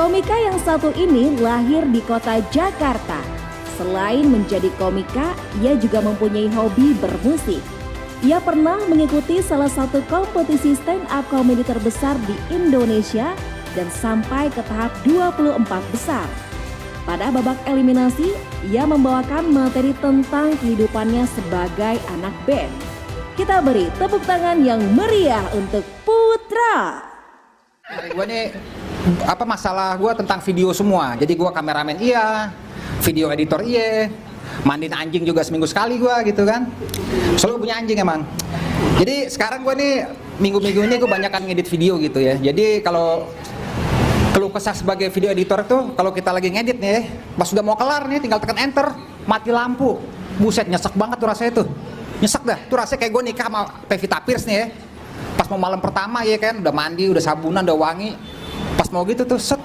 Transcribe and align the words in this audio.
Komika 0.00 0.32
yang 0.32 0.56
satu 0.56 0.96
ini 0.96 1.36
lahir 1.44 1.84
di 1.92 2.00
kota 2.00 2.40
Jakarta. 2.48 3.20
Selain 3.76 4.24
menjadi 4.24 4.72
komika, 4.80 5.36
ia 5.60 5.76
juga 5.76 6.00
mempunyai 6.00 6.48
hobi 6.56 6.96
bermusik. 6.96 7.60
Ia 8.24 8.40
pernah 8.40 8.80
mengikuti 8.88 9.44
salah 9.44 9.68
satu 9.68 10.00
kompetisi 10.08 10.72
stand 10.72 11.04
up 11.12 11.28
komedi 11.28 11.60
terbesar 11.68 12.16
di 12.24 12.32
Indonesia 12.48 13.36
dan 13.76 13.92
sampai 13.92 14.48
ke 14.48 14.64
tahap 14.72 14.88
24 15.04 15.68
besar. 15.92 16.24
Pada 17.04 17.28
babak 17.28 17.60
eliminasi, 17.68 18.32
ia 18.72 18.88
membawakan 18.88 19.52
materi 19.52 19.92
tentang 20.00 20.56
kehidupannya 20.64 21.28
sebagai 21.28 22.00
anak 22.16 22.32
band. 22.48 22.72
Kita 23.36 23.60
beri 23.60 23.92
tepuk 24.00 24.24
tangan 24.24 24.64
yang 24.64 24.80
meriah 24.96 25.44
untuk 25.52 25.84
Putra. 26.08 27.04
Gue 28.16 28.24
nih 28.24 28.48
apa 29.24 29.44
masalah 29.48 29.96
gue 29.96 30.12
tentang 30.16 30.38
video 30.44 30.70
semua. 30.76 31.16
Jadi 31.16 31.32
gue 31.36 31.50
kameramen 31.50 31.96
iya, 32.00 32.52
video 33.00 33.32
editor 33.32 33.64
iya, 33.64 34.12
mandiin 34.64 34.92
anjing 34.92 35.24
juga 35.24 35.40
seminggu 35.40 35.66
sekali 35.68 35.96
gue 35.96 36.14
gitu 36.28 36.44
kan. 36.44 36.68
Selalu 37.40 37.68
punya 37.68 37.80
anjing 37.80 37.98
emang. 38.00 38.24
Jadi 39.00 39.32
sekarang 39.32 39.64
gue 39.64 39.74
nih 39.76 39.94
minggu-minggu 40.40 40.80
ini 40.84 40.94
gue 41.00 41.08
banyak 41.08 41.30
kan 41.32 41.42
ngedit 41.44 41.68
video 41.68 41.96
gitu 42.00 42.20
ya. 42.20 42.36
Jadi 42.36 42.84
kalau 42.84 43.28
keluh 44.30 44.52
kesah 44.52 44.76
sebagai 44.76 45.10
video 45.10 45.32
editor 45.32 45.64
tuh 45.66 45.92
kalau 45.96 46.12
kita 46.12 46.30
lagi 46.30 46.52
ngedit 46.52 46.78
nih, 46.78 47.08
pas 47.34 47.48
sudah 47.48 47.64
mau 47.64 47.76
kelar 47.76 48.04
nih 48.08 48.20
tinggal 48.20 48.40
tekan 48.40 48.60
enter, 48.60 48.92
mati 49.24 49.48
lampu. 49.52 50.00
Buset 50.40 50.68
nyesek 50.68 50.96
banget 50.96 51.20
tuh 51.20 51.28
rasanya 51.28 51.52
tuh. 51.64 51.66
Nyesek 52.20 52.42
dah, 52.44 52.58
tuh 52.68 52.76
rasanya 52.76 53.00
kayak 53.04 53.12
gue 53.16 53.22
nikah 53.32 53.46
sama 53.48 53.60
Pevita 53.88 54.20
Pierce 54.20 54.44
nih 54.48 54.56
ya. 54.56 54.66
Pas 55.36 55.48
mau 55.48 55.60
malam 55.60 55.80
pertama 55.80 56.24
ya 56.24 56.36
kan, 56.36 56.60
udah 56.60 56.72
mandi, 56.72 57.08
udah 57.08 57.20
sabunan, 57.20 57.64
udah 57.64 57.76
wangi. 57.76 58.12
Pas 58.80 58.88
mau 58.88 59.04
gitu 59.04 59.28
tuh 59.28 59.36
set, 59.36 59.60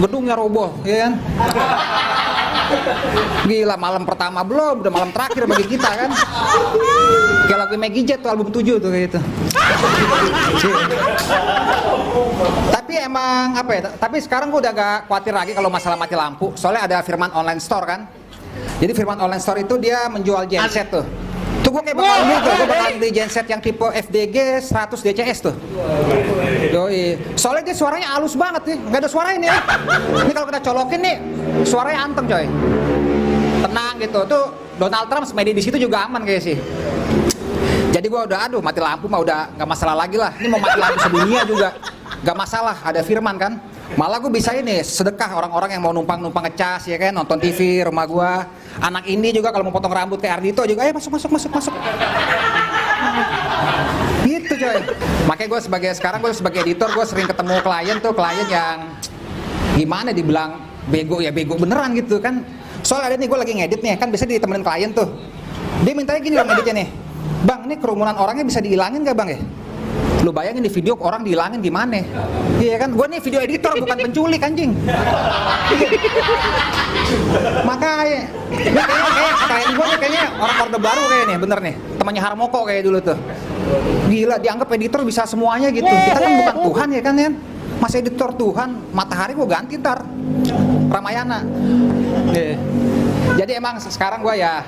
gedungnya 0.00 0.32
roboh, 0.32 0.72
ya 0.88 1.04
kan. 1.04 1.12
Gila 3.44 3.76
malam 3.76 4.08
pertama 4.08 4.40
belum, 4.40 4.80
udah 4.80 4.88
malam 4.88 5.12
terakhir 5.12 5.44
bagi 5.44 5.68
kita 5.68 5.84
kan. 5.84 6.08
Kayak 7.44 7.58
lagu 7.60 7.76
Maggie 7.76 8.08
Jet 8.08 8.24
tuh 8.24 8.32
album 8.32 8.48
7 8.48 8.80
tuh 8.80 8.88
kayak 8.88 9.12
gitu. 9.12 9.20
Tapi 12.72 12.92
emang 13.04 13.52
apa 13.52 13.70
ya? 13.76 13.92
Tapi 14.00 14.16
sekarang 14.24 14.48
gue 14.48 14.64
udah 14.64 14.72
gak 14.72 15.12
khawatir 15.12 15.36
lagi 15.36 15.52
kalau 15.52 15.68
masalah 15.68 16.00
mati 16.00 16.16
lampu. 16.16 16.56
Soalnya 16.56 16.88
ada 16.88 16.96
Firman 17.04 17.36
Online 17.36 17.60
Store 17.60 17.84
kan. 17.84 18.08
Jadi 18.80 18.96
Firman 18.96 19.20
Online 19.20 19.44
Store 19.44 19.60
itu 19.60 19.76
dia 19.76 20.08
menjual 20.08 20.48
genset 20.48 20.88
tuh. 20.88 21.04
Gue 21.74 21.82
kayak 21.82 21.98
bakal 21.98 22.18
tuh, 22.22 22.52
gue 22.54 22.68
bakal 22.70 22.90
beli 23.02 23.10
genset 23.10 23.46
yang 23.50 23.58
tipe 23.58 23.82
FDG 23.82 24.62
100 24.62 24.94
DCS 24.94 25.38
tuh. 25.42 25.54
Yoi. 26.70 27.18
Soalnya 27.34 27.66
dia 27.66 27.74
suaranya 27.74 28.14
halus 28.14 28.38
banget 28.38 28.62
nih, 28.62 28.78
nggak 28.78 29.00
ada 29.02 29.10
suara 29.10 29.34
ini 29.34 29.50
ya. 29.50 29.58
Ini 30.22 30.30
kalau 30.30 30.46
kita 30.54 30.60
colokin 30.62 31.00
nih, 31.02 31.16
suaranya 31.66 32.06
anteng 32.06 32.30
coy. 32.30 32.46
Tenang 33.66 33.94
gitu. 33.98 34.20
Tuh 34.22 34.44
Donald 34.78 35.06
Trump 35.10 35.26
semedi 35.26 35.50
di 35.50 35.62
situ 35.66 35.74
juga 35.74 36.06
aman 36.06 36.22
kayak 36.22 36.42
sih. 36.46 36.54
Jadi 37.90 38.06
gue 38.06 38.22
udah 38.22 38.46
aduh 38.46 38.62
mati 38.62 38.78
lampu 38.78 39.10
mah 39.10 39.18
udah 39.18 39.58
nggak 39.58 39.66
masalah 39.66 39.98
lagi 39.98 40.14
lah. 40.14 40.30
Ini 40.38 40.46
mau 40.46 40.62
mati 40.62 40.78
lampu 40.78 40.98
sedunia 41.02 41.42
juga 41.42 41.74
nggak 42.22 42.36
masalah. 42.38 42.76
Ada 42.86 43.02
firman 43.02 43.34
kan. 43.34 43.58
Malah 43.98 44.22
gue 44.22 44.30
bisa 44.30 44.54
ini 44.54 44.78
sedekah 44.78 45.42
orang-orang 45.42 45.74
yang 45.74 45.82
mau 45.82 45.90
numpang-numpang 45.90 46.54
ngecas 46.54 46.86
ya 46.86 47.02
kan 47.02 47.10
nonton 47.18 47.42
TV 47.42 47.82
rumah 47.82 48.06
gue. 48.06 48.62
Anak 48.82 49.04
ini 49.06 49.30
juga 49.30 49.54
kalau 49.54 49.68
mau 49.68 49.74
potong 49.74 49.94
rambut 49.94 50.18
kayak 50.18 50.42
Ardito 50.42 50.66
juga, 50.66 50.86
ayo 50.86 50.92
masuk 50.96 51.14
masuk 51.14 51.30
masuk 51.30 51.50
masuk. 51.54 51.74
Gitu 54.24 54.52
coy. 54.56 54.78
Makanya 55.28 55.48
gue 55.52 55.60
sebagai 55.60 55.90
sekarang 55.94 56.18
gue 56.24 56.32
sebagai 56.34 56.60
editor 56.64 56.88
gue 56.90 57.04
sering 57.06 57.28
ketemu 57.28 57.54
klien 57.62 57.96
tuh 58.00 58.12
klien 58.16 58.46
yang 58.48 58.78
gimana 59.78 60.10
dibilang 60.10 60.64
bego 60.88 61.20
ya 61.20 61.30
bego 61.30 61.54
beneran 61.54 61.94
gitu 61.94 62.18
kan. 62.18 62.42
Soalnya 62.84 63.14
ada 63.14 63.16
nih 63.16 63.28
gue 63.28 63.38
lagi 63.38 63.52
ngedit 63.56 63.80
nih 63.80 63.96
kan 63.96 64.08
bisa 64.10 64.24
ditemenin 64.26 64.64
klien 64.64 64.90
tuh. 64.90 65.08
Dia 65.84 65.92
mintanya 65.92 66.20
gini 66.20 66.34
loh 66.34 66.46
ngeditnya 66.48 66.74
nih. 66.84 66.88
Bang, 67.44 67.68
ini 67.68 67.76
kerumunan 67.76 68.16
orangnya 68.16 68.44
bisa 68.48 68.60
dihilangin 68.64 69.04
gak 69.04 69.16
bang 69.16 69.36
ya? 69.36 69.40
Lu 70.24 70.32
bayangin 70.32 70.64
di 70.64 70.72
video 70.72 70.96
orang 71.04 71.20
dihilangin 71.20 71.60
gimana? 71.60 72.00
Iya 72.56 72.80
kan? 72.80 72.96
Gue 72.96 73.04
nih 73.12 73.20
video 73.20 73.44
editor 73.44 73.76
bukan 73.76 74.08
penculik 74.08 74.40
anjing. 74.40 74.72
Kayaknya 77.60 78.24
kayak 79.12 79.34
klien 79.44 79.70
gue 79.76 79.84
nih 79.84 79.98
kayaknya 80.00 80.24
orang 80.40 80.56
orde 80.64 80.78
baru 80.80 81.02
kayak 81.12 81.24
nih, 81.28 81.36
bener 81.36 81.58
nih. 81.60 81.74
Temannya 82.00 82.22
Harmoko 82.24 82.64
kayak 82.64 82.82
dulu 82.88 82.98
tuh. 83.04 83.18
Gila, 84.08 84.40
dianggap 84.40 84.72
editor 84.72 85.04
bisa 85.04 85.28
semuanya 85.28 85.68
gitu. 85.68 85.84
Kita 85.84 86.16
kan 86.16 86.32
bukan 86.40 86.56
Tuhan 86.72 86.88
ya 86.96 87.02
kan 87.04 87.14
ya? 87.20 87.28
Mas 87.84 87.92
editor 87.92 88.32
Tuhan, 88.32 88.80
matahari 88.96 89.36
gue 89.36 89.44
ganti 89.44 89.76
ntar. 89.76 90.08
Ramayana. 90.88 91.44
Iya. 92.32 92.56
Jadi 93.44 93.52
emang 93.60 93.76
sekarang 93.76 94.24
gue 94.24 94.40
ya 94.40 94.64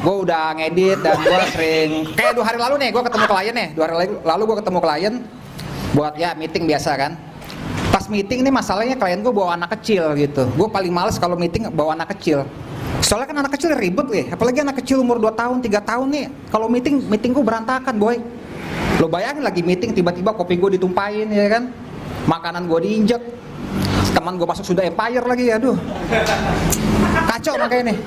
gue 0.00 0.14
udah 0.24 0.56
ngedit 0.56 0.98
dan 1.04 1.20
gue 1.20 1.40
sering 1.52 1.90
kayak 2.16 2.32
dua 2.32 2.44
hari 2.48 2.56
lalu 2.56 2.74
nih 2.80 2.88
gue 2.88 3.02
ketemu 3.04 3.26
klien 3.28 3.54
nih. 3.54 3.68
Dua 3.76 3.84
hari 3.84 3.96
lalu, 4.24 4.42
gue 4.48 4.56
ketemu 4.64 4.78
klien 4.80 5.14
buat 5.92 6.14
ya 6.16 6.30
meeting 6.32 6.64
biasa 6.64 6.90
kan. 6.96 7.12
Pas 7.92 8.04
meeting 8.08 8.40
nih 8.40 8.52
masalahnya 8.54 8.96
klien 8.96 9.20
gue 9.20 9.34
bawa 9.34 9.60
anak 9.60 9.76
kecil 9.76 10.08
gitu. 10.16 10.48
Gue 10.56 10.68
paling 10.72 10.88
males 10.88 11.20
kalau 11.20 11.36
meeting 11.36 11.68
bawa 11.68 11.92
anak 11.92 12.16
kecil. 12.16 12.48
Soalnya 13.04 13.28
kan 13.28 13.36
anak 13.44 13.52
kecil 13.56 13.76
ribet 13.76 14.08
nih 14.08 14.24
apalagi 14.32 14.58
anak 14.64 14.80
kecil 14.80 15.04
umur 15.04 15.20
2 15.20 15.36
tahun 15.36 15.56
3 15.60 15.68
tahun 15.84 16.06
nih. 16.08 16.26
Kalau 16.48 16.66
meeting 16.72 17.04
meeting 17.04 17.30
gue 17.36 17.44
berantakan 17.44 17.94
boy. 18.00 18.16
Lo 18.96 19.08
bayangin 19.08 19.44
lagi 19.44 19.60
meeting 19.60 19.92
tiba-tiba 19.92 20.32
kopi 20.32 20.56
gue 20.56 20.80
ditumpahin 20.80 21.28
ya 21.28 21.48
kan? 21.52 21.68
Makanan 22.24 22.64
gue 22.64 22.80
diinjek. 22.88 23.20
Teman 24.16 24.40
gue 24.40 24.48
masuk 24.48 24.64
sudah 24.64 24.88
empire 24.88 25.24
lagi 25.28 25.44
aduh. 25.52 25.76
Kacau 27.30 27.54
makanya 27.60 27.92
nih 27.92 27.98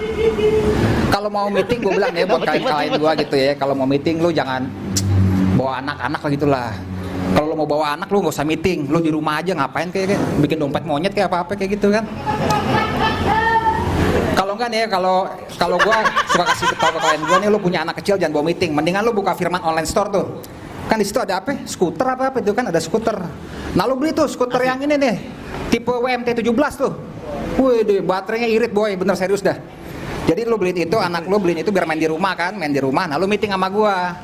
kalau 1.14 1.30
mau 1.30 1.46
meeting 1.46 1.78
gue 1.78 1.94
bilang 1.94 2.10
ya 2.18 2.26
buat 2.26 2.42
kalian-kalian 2.42 2.94
gue 2.98 3.12
gitu 3.22 3.36
ya. 3.38 3.54
Kalau 3.54 3.78
mau 3.78 3.86
meeting 3.86 4.18
lu 4.18 4.34
jangan 4.34 4.66
bawa 5.54 5.78
anak-anak 5.86 6.20
lah 6.26 6.32
gitulah. 6.34 6.72
Kalau 7.38 7.46
lo 7.54 7.56
mau 7.62 7.70
bawa 7.70 7.94
anak 7.94 8.10
lu 8.10 8.26
nggak 8.26 8.34
usah 8.34 8.48
meeting. 8.50 8.90
Lu 8.90 8.98
di 8.98 9.14
rumah 9.14 9.38
aja 9.38 9.54
ngapain 9.54 9.94
kayak, 9.94 10.18
kayak 10.18 10.22
bikin 10.42 10.58
dompet 10.58 10.84
monyet 10.90 11.14
kayak 11.14 11.30
apa-apa 11.30 11.54
kayak 11.54 11.78
gitu 11.78 11.94
kan? 11.94 12.10
Kalau 14.34 14.58
enggak 14.58 14.70
nih 14.74 14.80
ya 14.84 14.88
kalau 14.90 15.30
kalau 15.62 15.78
gue 15.78 15.98
suka 16.34 16.46
kasih 16.50 16.66
tahu 16.82 16.92
ke 16.98 17.00
klien 17.06 17.22
gue 17.22 17.38
nih 17.46 17.50
lu 17.54 17.60
punya 17.62 17.80
anak 17.86 18.02
kecil 18.02 18.18
jangan 18.18 18.34
bawa 18.34 18.50
meeting. 18.50 18.74
Mendingan 18.74 19.06
lu 19.06 19.14
buka 19.14 19.38
firman 19.38 19.62
online 19.62 19.86
store 19.86 20.10
tuh. 20.10 20.26
Kan 20.90 20.98
di 20.98 21.06
situ 21.06 21.22
ada 21.22 21.46
apa? 21.46 21.62
Skuter 21.70 22.10
apa 22.10 22.34
apa 22.34 22.42
itu 22.42 22.58
kan? 22.58 22.74
Ada 22.74 22.82
skuter. 22.82 23.22
Nah 23.78 23.86
lu 23.86 24.02
beli 24.02 24.18
tuh 24.18 24.26
skuter 24.26 24.66
yang 24.66 24.82
ini 24.82 24.98
nih. 24.98 25.16
Tipe 25.70 25.94
WMT 25.94 26.42
17 26.42 26.50
tuh. 26.74 26.92
Wih 27.62 27.86
deh, 27.86 28.02
baterainya 28.02 28.50
irit 28.50 28.74
boy, 28.74 28.98
bener 28.98 29.14
serius 29.14 29.46
dah. 29.46 29.56
Jadi 30.24 30.42
lu 30.48 30.56
beliin 30.56 30.88
itu, 30.88 30.96
anak 30.96 31.28
lu 31.28 31.36
beliin 31.36 31.60
itu 31.60 31.72
biar 31.72 31.84
main 31.84 32.00
di 32.00 32.08
rumah 32.08 32.32
kan, 32.32 32.56
main 32.56 32.72
di 32.72 32.80
rumah. 32.80 33.12
Nah 33.12 33.20
lu 33.20 33.28
meeting 33.28 33.52
sama 33.52 33.68
gua. 33.68 34.16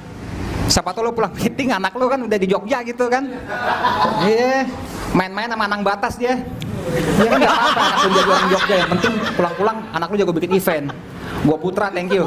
Siapa 0.70 0.96
tuh 0.96 1.02
lu 1.04 1.12
pulang 1.12 1.34
meeting, 1.40 1.76
anak 1.76 1.92
lu 2.00 2.08
kan 2.08 2.20
udah 2.24 2.38
di 2.40 2.48
Jogja 2.48 2.80
gitu 2.88 3.12
kan. 3.12 3.28
Iya, 4.24 4.64
yeah. 4.64 4.64
main-main 5.12 5.52
sama 5.52 5.68
anang 5.68 5.84
batas 5.84 6.16
dia. 6.16 6.40
Dia 6.90 7.28
kan 7.28 7.38
gak 7.44 7.52
apa-apa, 7.52 7.82
anak 7.84 8.00
lu 8.00 8.10
jago 8.16 8.32
orang 8.32 8.50
Jogja. 8.56 8.76
Yang 8.80 8.90
penting 8.96 9.14
pulang-pulang 9.36 9.78
anak 9.92 10.08
lu 10.08 10.16
jago 10.24 10.32
bikin 10.32 10.52
event. 10.56 10.86
Gua 11.44 11.58
Putra, 11.60 11.92
thank 11.92 12.16
you. 12.16 12.24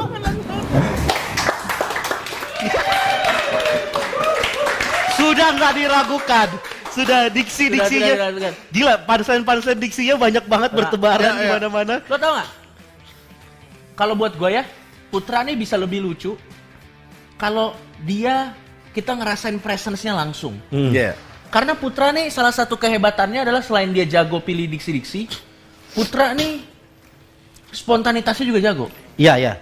Sudah 5.16 5.49
nggak 5.56 5.72
diragukan. 5.81 6.49
Sudah 6.93 7.33
diksi-diksinya. 7.33 8.12
Gila, 8.69 8.94
pansen-pansen 9.09 9.81
diksinya 9.81 10.21
banyak 10.21 10.44
banget 10.44 10.71
bertebaran 10.77 11.41
di 11.41 11.47
mana-mana. 11.49 11.94
Lo 12.04 12.21
tau 12.21 12.37
nggak? 12.37 12.61
Kalau 13.92 14.16
buat 14.16 14.34
gue 14.34 14.50
ya, 14.53 14.64
Putra 15.12 15.44
nih 15.44 15.54
bisa 15.54 15.76
lebih 15.76 16.00
lucu 16.00 16.32
kalau 17.36 17.76
dia 18.00 18.56
kita 18.92 19.12
ngerasain 19.12 19.60
presence-nya 19.60 20.16
langsung. 20.16 20.56
Iya. 20.72 21.12
Karena 21.53 21.77
Putra 21.77 22.09
nih 22.10 22.33
salah 22.33 22.53
satu 22.53 22.80
kehebatannya 22.80 23.44
adalah 23.44 23.60
selain 23.60 23.92
dia 23.92 24.09
jago 24.09 24.41
pilih 24.41 24.65
diksi-diksi, 24.68 25.28
Putra 25.92 26.33
nih 26.33 26.65
spontanitasnya 27.68 28.47
juga 28.48 28.60
jago. 28.65 28.86
Iya, 29.21 29.36
iya. 29.36 29.53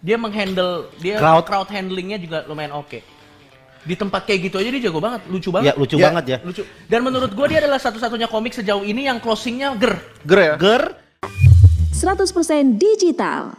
Dia 0.00 0.16
menghandle 0.16 0.88
dia 1.02 1.18
Crowd. 1.18 1.44
crowd, 1.44 1.68
handlingnya 1.68 2.16
juga 2.16 2.46
lumayan 2.46 2.72
oke. 2.72 3.02
Di 3.80 3.96
tempat 3.96 4.24
kayak 4.24 4.40
gitu 4.48 4.56
aja 4.62 4.68
dia 4.70 4.82
jago 4.88 5.00
banget, 5.00 5.24
lucu 5.26 5.50
Ya, 5.50 5.54
banget. 5.58 5.74
lucu 5.76 5.96
Ya. 5.98 6.04
banget 6.06 6.24
ya. 6.30 6.38
Lucu. 6.46 6.62
Dan 6.86 7.00
menurut 7.02 7.32
gue 7.34 7.46
dia 7.50 7.58
adalah 7.60 7.80
satu-satunya 7.82 8.28
komik 8.30 8.54
sejauh 8.54 8.86
ini 8.86 9.10
yang 9.10 9.18
closingnya 9.18 9.74
ger. 9.74 9.98
Ger 10.22 10.40
ya? 10.40 10.54
Ger 10.56 10.84
100% 11.92 12.80
digital. 12.80 13.52